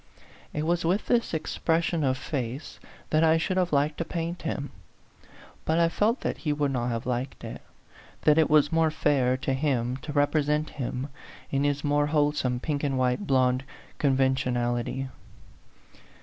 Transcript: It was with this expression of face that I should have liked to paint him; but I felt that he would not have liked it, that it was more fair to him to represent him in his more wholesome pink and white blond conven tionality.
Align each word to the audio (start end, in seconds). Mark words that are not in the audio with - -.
It 0.51 0.65
was 0.65 0.83
with 0.83 1.05
this 1.05 1.31
expression 1.31 2.03
of 2.03 2.17
face 2.17 2.79
that 3.11 3.23
I 3.23 3.37
should 3.37 3.57
have 3.57 3.71
liked 3.71 3.99
to 3.99 4.03
paint 4.03 4.41
him; 4.41 4.71
but 5.63 5.77
I 5.77 5.89
felt 5.89 6.21
that 6.21 6.39
he 6.39 6.51
would 6.51 6.71
not 6.71 6.87
have 6.89 7.05
liked 7.05 7.43
it, 7.43 7.61
that 8.23 8.39
it 8.39 8.49
was 8.49 8.71
more 8.71 8.89
fair 8.89 9.37
to 9.37 9.53
him 9.53 9.97
to 9.97 10.11
represent 10.11 10.71
him 10.71 11.09
in 11.51 11.63
his 11.63 11.83
more 11.83 12.07
wholesome 12.07 12.59
pink 12.59 12.83
and 12.83 12.97
white 12.97 13.27
blond 13.27 13.63
conven 13.99 14.33
tionality. 14.33 15.07